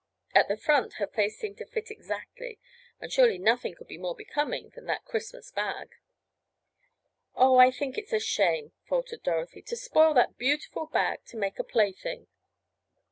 [0.33, 2.57] At the front her face seemed to fit exactly,
[2.99, 5.93] and surely nothing could be more becoming than that Christmas bag.
[7.35, 11.59] "Oh, I think it's a shame," faltered Dorothy, "to spoil that beautiful bag to make
[11.59, 12.25] a plaything."